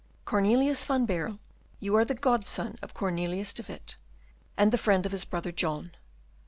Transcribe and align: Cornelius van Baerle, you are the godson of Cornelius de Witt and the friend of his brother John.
Cornelius 0.25 0.83
van 0.83 1.05
Baerle, 1.05 1.37
you 1.79 1.95
are 1.95 2.03
the 2.03 2.15
godson 2.15 2.75
of 2.81 2.95
Cornelius 2.95 3.53
de 3.53 3.63
Witt 3.71 3.97
and 4.57 4.71
the 4.71 4.77
friend 4.79 5.05
of 5.05 5.11
his 5.11 5.25
brother 5.25 5.51
John. 5.51 5.91